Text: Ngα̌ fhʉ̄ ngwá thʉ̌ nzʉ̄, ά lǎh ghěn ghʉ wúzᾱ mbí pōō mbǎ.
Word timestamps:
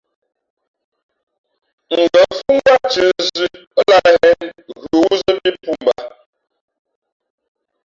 Ngα̌ 1.95 2.23
fhʉ̄ 2.37 2.53
ngwá 2.55 2.73
thʉ̌ 2.91 3.05
nzʉ̄, 3.23 3.47
ά 3.79 3.81
lǎh 3.89 4.05
ghěn 4.21 4.39
ghʉ 4.67 4.73
wúzᾱ 5.03 5.29
mbí 5.37 5.49
pōō 5.63 5.73
mbǎ. 5.81 5.95